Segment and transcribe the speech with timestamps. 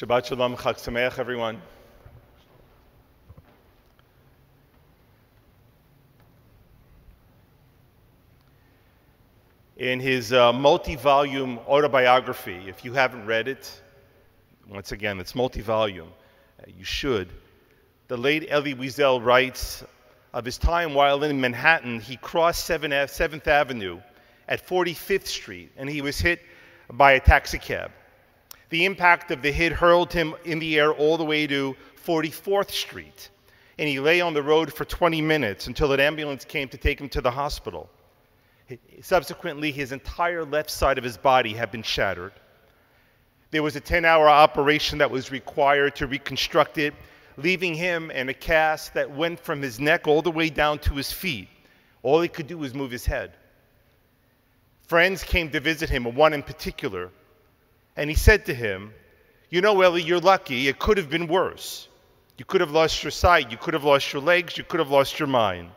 [0.00, 1.60] Shabbat Shalom, Chag Sameach, everyone.
[9.76, 13.78] In his uh, multi volume autobiography, if you haven't read it,
[14.66, 17.28] once again, it's multi volume, uh, you should.
[18.08, 19.84] The late Elie Wiesel writes
[20.32, 24.00] of his time while in Manhattan, he crossed 7th Avenue
[24.48, 26.40] at 45th Street and he was hit
[26.90, 27.90] by a taxicab.
[28.70, 32.70] The impact of the hit hurled him in the air all the way to 44th
[32.70, 33.28] Street,
[33.78, 37.00] and he lay on the road for 20 minutes until an ambulance came to take
[37.00, 37.90] him to the hospital.
[39.02, 42.32] Subsequently, his entire left side of his body had been shattered.
[43.50, 46.94] There was a 10 hour operation that was required to reconstruct it,
[47.36, 50.94] leaving him in a cast that went from his neck all the way down to
[50.94, 51.48] his feet.
[52.04, 53.32] All he could do was move his head.
[54.86, 57.10] Friends came to visit him, one in particular,
[58.00, 58.94] and he said to him,
[59.50, 60.68] You know, Elie, you're lucky.
[60.68, 61.86] It could have been worse.
[62.38, 64.90] You could have lost your sight, you could have lost your legs, you could have
[64.90, 65.68] lost your mind.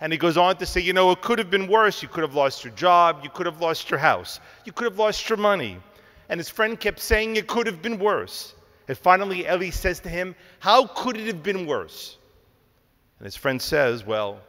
[0.00, 2.02] And he goes on to say, You know, it could have been worse.
[2.02, 4.98] You could have lost your job, you could have lost your house, you could have
[4.98, 5.78] lost your money.
[6.28, 8.52] And his friend kept saying it could have been worse.
[8.88, 12.18] And finally, Elie says to him, How could it have been worse?
[13.20, 14.40] And his friend says, Well,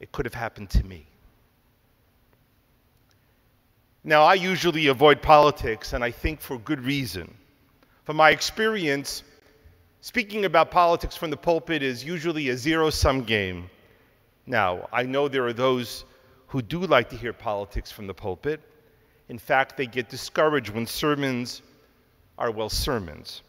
[0.00, 1.06] it could have happened to me.
[4.02, 7.34] Now, I usually avoid politics, and I think for good reason.
[8.04, 9.22] From my experience,
[10.00, 13.68] speaking about politics from the pulpit is usually a zero sum game.
[14.46, 16.06] Now, I know there are those
[16.46, 18.62] who do like to hear politics from the pulpit.
[19.28, 21.60] In fact, they get discouraged when sermons
[22.38, 23.42] are, well, sermons.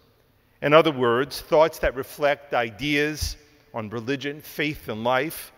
[0.62, 3.38] In other words, thoughts that reflect ideas
[3.74, 5.54] on religion, faith, and life.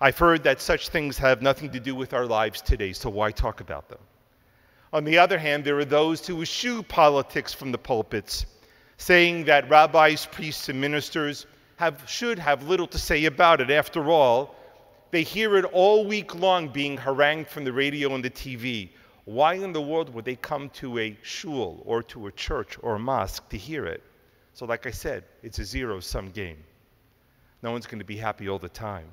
[0.00, 3.30] I've heard that such things have nothing to do with our lives today, so why
[3.30, 4.00] talk about them?
[4.92, 8.44] On the other hand, there are those who eschew politics from the pulpits,
[8.98, 13.70] saying that rabbis, priests, and ministers have, should have little to say about it.
[13.70, 14.54] After all,
[15.10, 18.90] they hear it all week long being harangued from the radio and the TV.
[19.24, 22.96] Why in the world would they come to a shul or to a church or
[22.96, 24.02] a mosque to hear it?
[24.54, 26.62] So, like I said, it's a zero sum game.
[27.62, 29.06] No one's going to be happy all the time.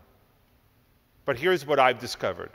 [1.25, 2.51] But here's what I've discovered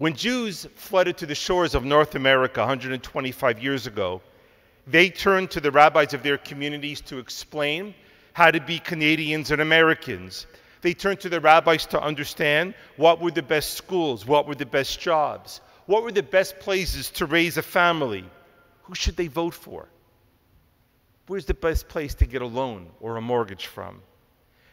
[0.00, 4.22] when Jews flooded to the shores of North America 125 years ago,
[4.86, 7.94] they turned to the rabbis of their communities to explain
[8.32, 10.46] how to be Canadians and Americans.
[10.80, 14.64] They turned to the rabbis to understand what were the best schools, what were the
[14.64, 18.24] best jobs, what were the best places to raise a family,
[18.84, 19.86] who should they vote for,
[21.26, 24.00] where's the best place to get a loan or a mortgage from.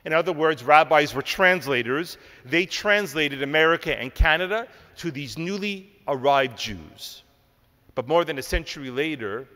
[0.05, 2.17] In other words, rabbis were translators.
[2.45, 7.23] They translated America and Canada to these newly arrived Jews.
[7.95, 9.47] But more than a century later,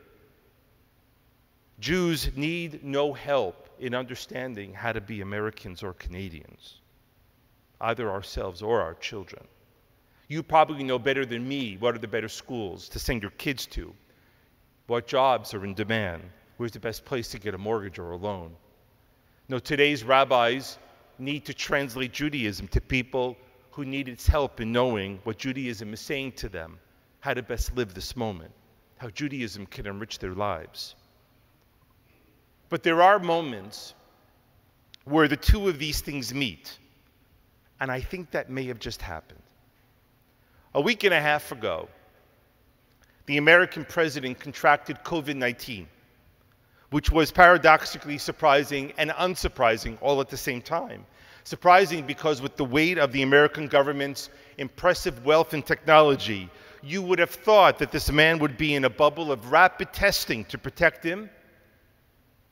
[1.79, 6.79] Jews need no help in understanding how to be Americans or Canadians,
[7.79, 9.43] either ourselves or our children.
[10.27, 13.65] You probably know better than me what are the better schools to send your kids
[13.67, 13.93] to,
[14.87, 16.23] what jobs are in demand,
[16.57, 18.55] where's the best place to get a mortgage or a loan.
[19.51, 20.77] No, today's rabbis
[21.19, 23.35] need to translate Judaism to people
[23.71, 26.79] who need its help in knowing what Judaism is saying to them,
[27.19, 28.53] how to best live this moment,
[28.97, 30.95] how Judaism can enrich their lives.
[32.69, 33.93] But there are moments
[35.03, 36.79] where the two of these things meet,
[37.81, 39.43] and I think that may have just happened.
[40.75, 41.89] A week and a half ago,
[43.25, 45.89] the American president contracted COVID 19
[46.91, 51.05] which was paradoxically surprising and unsurprising all at the same time.
[51.43, 56.49] Surprising because, with the weight of the American government's impressive wealth and technology,
[56.83, 60.45] you would have thought that this man would be in a bubble of rapid testing
[60.45, 61.29] to protect him.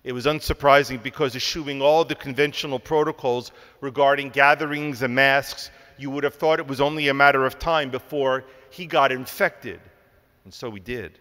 [0.04, 3.52] It was unsurprising because, eschewing all the conventional protocols
[3.82, 7.90] regarding gatherings and masks, you would have thought it was only a matter of time
[7.92, 9.82] before he got infected.
[10.46, 11.20] And so he did.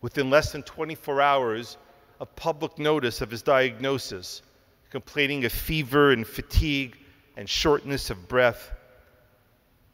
[0.00, 1.76] Within less than 24 hours,
[2.20, 4.42] a public notice of his diagnosis,
[4.90, 6.96] complaining of fever and fatigue
[7.36, 8.70] and shortness of breath.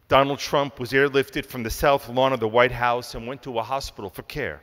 [0.08, 3.58] Donald Trump was airlifted from the south lawn of the White House and went to
[3.58, 4.60] a hospital for care.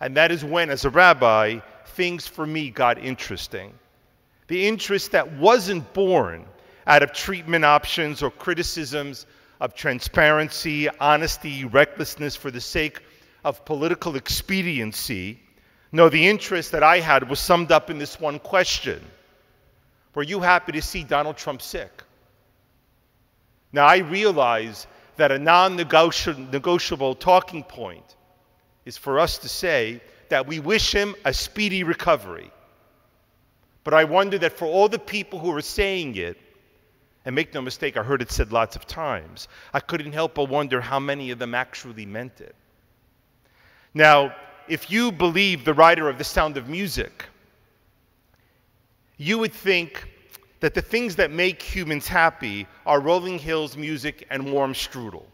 [0.00, 3.72] And that is when, as a rabbi, things for me got interesting.
[4.48, 6.44] The interest that wasn't born
[6.86, 9.26] out of treatment options or criticisms
[9.60, 13.00] of transparency, honesty, recklessness for the sake
[13.44, 15.41] of political expediency,
[15.92, 19.04] no, the interest that I had was summed up in this one question
[20.14, 22.02] Were you happy to see Donald Trump sick?
[23.72, 24.86] Now, I realize
[25.16, 28.16] that a non negotiable talking point
[28.84, 30.00] is for us to say
[30.30, 32.50] that we wish him a speedy recovery.
[33.84, 36.38] But I wonder that for all the people who are saying it,
[37.24, 40.48] and make no mistake, I heard it said lots of times, I couldn't help but
[40.48, 42.54] wonder how many of them actually meant it.
[43.94, 44.34] Now,
[44.68, 47.24] if you believe the writer of The Sound of Music,
[49.16, 50.08] you would think
[50.60, 55.24] that the things that make humans happy are rolling hills music and warm strudel.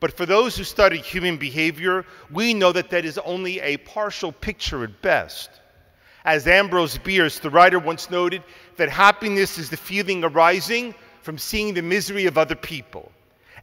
[0.00, 4.32] But for those who study human behavior, we know that that is only a partial
[4.32, 5.48] picture at best.
[6.24, 8.42] As Ambrose Bierce, the writer, once noted,
[8.76, 13.10] that happiness is the feeling arising from seeing the misery of other people.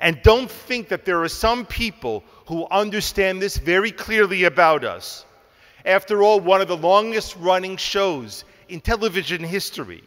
[0.03, 5.25] And don't think that there are some people who understand this very clearly about us.
[5.85, 10.03] After all, one of the longest running shows in television history,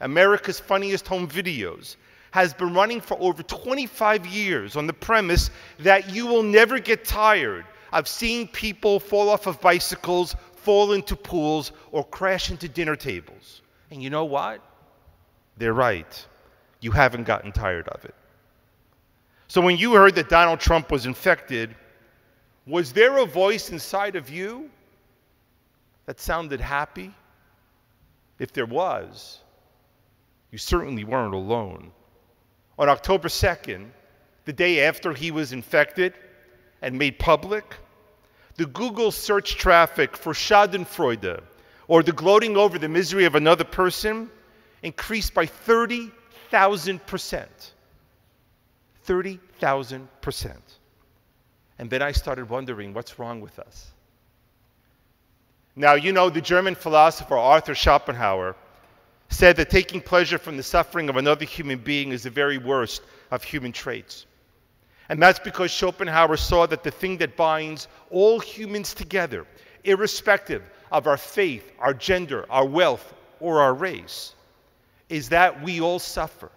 [0.00, 1.96] America's Funniest Home Videos,
[2.30, 5.50] has been running for over 25 years on the premise
[5.80, 11.16] that you will never get tired of seeing people fall off of bicycles, fall into
[11.16, 13.60] pools, or crash into dinner tables.
[13.90, 14.60] And you know what?
[15.56, 16.26] They're right.
[16.80, 18.14] You haven't gotten tired of it.
[19.52, 21.74] So when you heard that Donald Trump was infected,
[22.66, 24.70] was there a voice inside of you
[26.06, 27.14] that sounded happy?
[28.38, 29.40] If there was,
[30.50, 31.92] you certainly weren't alone.
[32.78, 33.90] On October 2nd,
[34.46, 36.14] the day after he was infected
[36.80, 37.76] and made public,
[38.56, 41.42] the Google search traffic for Schadenfreude,
[41.88, 44.30] or the gloating over the misery of another person,
[44.82, 47.48] increased by 30,000%.
[49.06, 50.56] 30,000%.
[51.78, 53.90] And then I started wondering what's wrong with us.
[55.74, 58.56] Now, you know, the German philosopher Arthur Schopenhauer
[59.30, 63.02] said that taking pleasure from the suffering of another human being is the very worst
[63.30, 64.26] of human traits.
[65.08, 69.46] And that's because Schopenhauer saw that the thing that binds all humans together,
[69.84, 74.34] irrespective of our faith, our gender, our wealth, or our race,
[75.08, 76.50] is that we all suffer.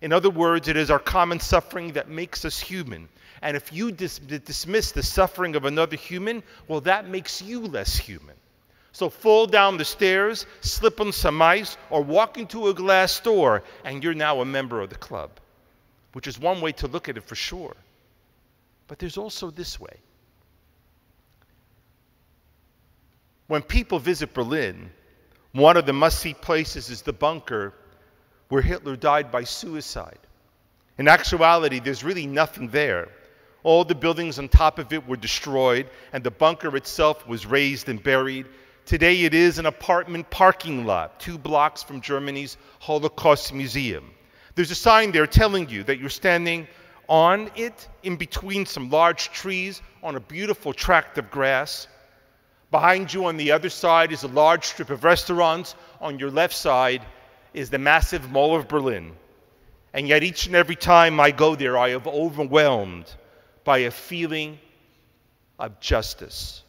[0.00, 3.08] In other words, it is our common suffering that makes us human.
[3.42, 7.96] And if you dis- dismiss the suffering of another human, well, that makes you less
[7.96, 8.36] human.
[8.92, 13.62] So fall down the stairs, slip on some ice, or walk into a glass door,
[13.84, 15.30] and you're now a member of the club,
[16.12, 17.76] which is one way to look at it for sure.
[18.88, 19.96] But there's also this way.
[23.46, 24.90] When people visit Berlin,
[25.52, 27.74] one of the must see places is the bunker
[28.48, 30.18] where Hitler died by suicide.
[30.98, 33.08] In actuality, there's really nothing there.
[33.62, 37.88] All the buildings on top of it were destroyed, and the bunker itself was razed
[37.88, 38.46] and buried.
[38.86, 44.10] Today, it is an apartment parking lot, two blocks from Germany's Holocaust Museum.
[44.54, 46.66] There's a sign there telling you that you're standing
[47.08, 51.86] on it in between some large trees on a beautiful tract of grass.
[52.70, 55.74] Behind you on the other side is a large strip of restaurants.
[56.00, 57.02] On your left side
[57.54, 59.12] is the massive Mall of Berlin.
[59.92, 63.12] And yet, each and every time I go there, I am overwhelmed
[63.64, 64.58] by a feeling
[65.58, 66.62] of justice.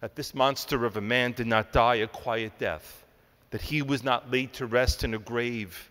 [0.00, 3.04] That this monster of a man did not die a quiet death,
[3.50, 5.90] that he was not laid to rest in a grave,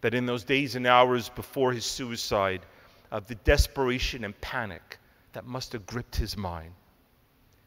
[0.00, 2.60] that in those days and hours before his suicide,
[3.10, 4.98] of the desperation and panic
[5.32, 6.72] that must have gripped his mind.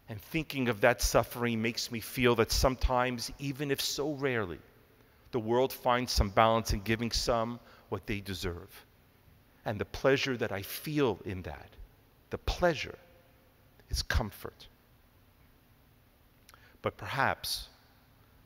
[0.09, 4.59] And thinking of that suffering makes me feel that sometimes, even if so rarely,
[5.33, 7.59] the world finds some balance in giving some
[7.89, 8.85] what they deserve.
[9.65, 11.69] And the pleasure that I feel in that,
[12.29, 12.97] the pleasure,
[13.89, 14.67] is comfort.
[16.83, 17.67] But perhaps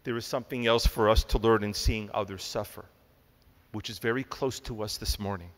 [0.06, 2.86] there is something else for us to learn in seeing others suffer,
[3.74, 5.50] which is very close to us this morning.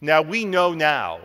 [0.00, 1.20] Now, we know now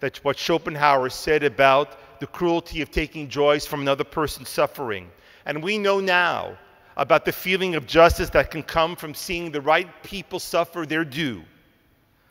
[0.00, 5.10] that what Schopenhauer said about the cruelty of taking joys from another person's suffering.
[5.46, 6.58] And we know now
[6.96, 11.04] about the feeling of justice that can come from seeing the right people suffer their
[11.04, 11.42] due.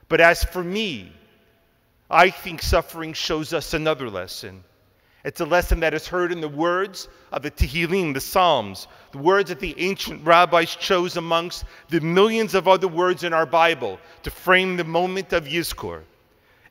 [0.07, 1.11] But as for me,
[2.09, 4.63] I think suffering shows us another lesson.
[5.23, 9.19] It's a lesson that is heard in the words of the Tehillim, the Psalms, the
[9.19, 13.99] words that the ancient rabbis chose amongst the millions of other words in our Bible
[14.23, 16.01] to frame the moment of Yizkor.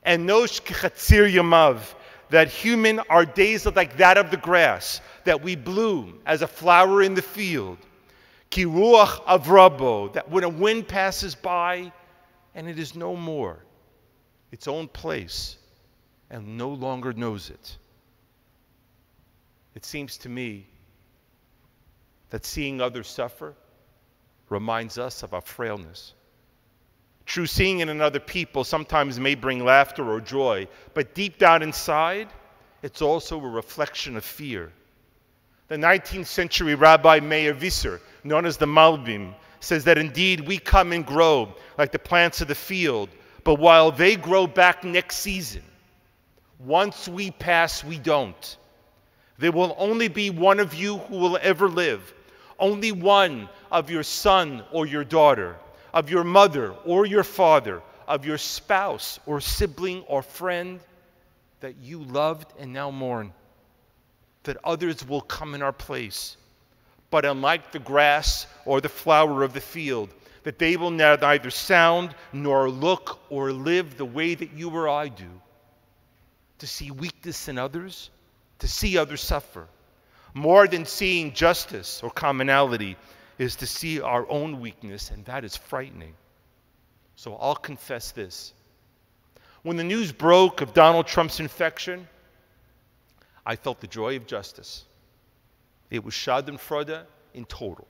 [0.05, 1.79] Enosh kechatzir yamav,
[2.31, 6.47] that human are days are like that of the grass, that we bloom as a
[6.47, 7.77] flower in the field.
[8.49, 11.91] Kiruach avrabo, that when a wind passes by
[12.55, 13.59] and it is no more,
[14.51, 15.57] its own place,
[16.29, 17.77] and no longer knows it.
[19.75, 20.67] It seems to me
[22.29, 23.55] that seeing others suffer
[24.49, 26.13] reminds us of our frailness.
[27.31, 32.27] True seeing in another people sometimes may bring laughter or joy, but deep down inside,
[32.83, 34.73] it's also a reflection of fear.
[35.69, 40.91] The 19th century Rabbi Meir Visser, known as the Malbim, says that indeed we come
[40.91, 43.07] and grow like the plants of the field,
[43.45, 45.63] but while they grow back next season,
[46.59, 48.57] once we pass, we don't.
[49.37, 52.13] There will only be one of you who will ever live,
[52.59, 55.55] only one of your son or your daughter,
[55.93, 60.79] of your mother or your father, of your spouse or sibling or friend
[61.61, 63.33] that you loved and now mourn.
[64.43, 66.35] That others will come in our place.
[67.11, 70.09] But unlike the grass or the flower of the field,
[70.43, 75.09] that they will neither sound nor look or live the way that you or I
[75.09, 75.29] do.
[76.59, 78.09] To see weakness in others,
[78.59, 79.67] to see others suffer.
[80.33, 82.95] More than seeing justice or commonality
[83.41, 86.13] is to see our own weakness, and that is frightening.
[87.15, 88.53] So I'll confess this.
[89.63, 92.07] When the news broke of Donald Trump's infection,
[93.43, 94.85] I felt the joy of justice.
[95.89, 97.87] It was Schadenfreude in total.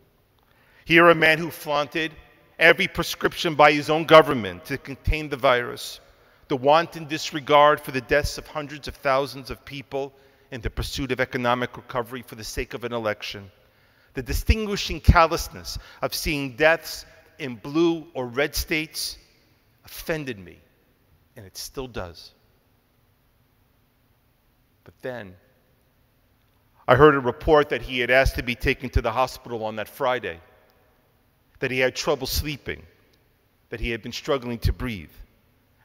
[0.85, 2.13] Here, a man who flaunted
[2.57, 5.99] every prescription by his own government to contain the virus,
[6.47, 10.13] the wanton disregard for the deaths of hundreds of thousands of people
[10.49, 13.51] in the pursuit of economic recovery for the sake of an election,
[14.13, 17.05] the distinguishing callousness of seeing deaths
[17.39, 19.17] in blue or red states
[19.85, 20.59] offended me,
[21.35, 22.31] and it still does.
[24.83, 25.35] But then,
[26.87, 29.77] I heard a report that he had asked to be taken to the hospital on
[29.77, 30.39] that Friday
[31.59, 32.81] that he had trouble sleeping,
[33.69, 35.11] that he had been struggling to breathe,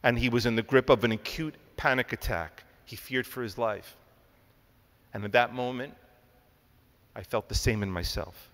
[0.03, 2.65] and he was in the grip of an acute panic attack.
[2.87, 3.97] He feared for his life.
[5.13, 5.95] And at that moment,
[7.17, 8.51] I felt the same in myself.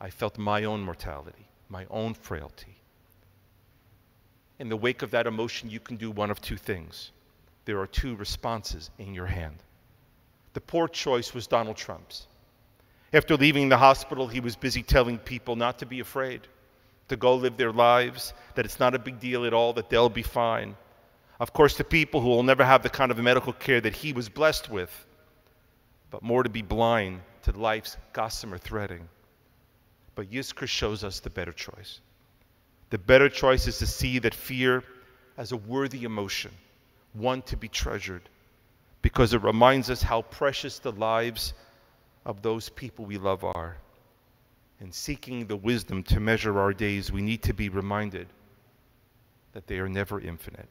[0.00, 2.74] I felt my own mortality, my own frailty.
[4.58, 7.12] In the wake of that emotion, you can do one of two things.
[7.64, 9.54] There are two responses in your hand.
[10.54, 12.26] The poor choice was Donald Trump's.
[13.12, 16.40] After leaving the hospital, he was busy telling people not to be afraid,
[17.06, 20.08] to go live their lives, that it's not a big deal at all, that they'll
[20.08, 20.76] be fine.
[21.38, 24.12] Of course, to people who will never have the kind of medical care that he
[24.12, 25.06] was blessed with,
[26.10, 29.08] but more to be blind to life's gossamer threading.
[30.14, 32.00] But Yizkor shows us the better choice.
[32.90, 34.82] The better choice is to see that fear
[35.36, 36.50] as a worthy emotion,
[37.12, 38.28] one to be treasured,
[39.02, 41.52] because it reminds us how precious the lives
[42.24, 43.76] of those people we love are.
[44.80, 48.28] In seeking the wisdom to measure our days, we need to be reminded
[49.52, 50.68] that they are never infinite.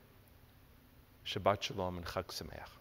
[1.26, 2.77] Shabbat Shalom and Chag Sameach.